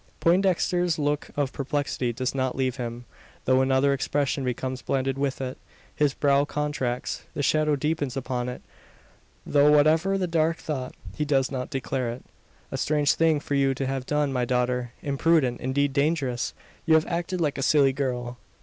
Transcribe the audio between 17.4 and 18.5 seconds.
a silly girl.